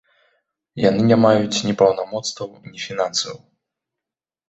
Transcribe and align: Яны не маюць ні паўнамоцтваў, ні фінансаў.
Яны 0.83 1.01
не 1.11 1.17
маюць 1.25 1.63
ні 1.67 1.73
паўнамоцтваў, 1.83 2.59
ні 2.73 2.77
фінансаў. 2.89 3.35